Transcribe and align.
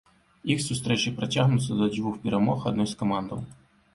Іх 0.53 0.61
сустрэчы 0.67 1.11
працягнуцца 1.19 1.77
да 1.81 1.89
дзвюх 1.95 2.17
перамог 2.23 2.65
адной 2.71 2.87
з 2.95 2.99
камандаў. 3.03 3.45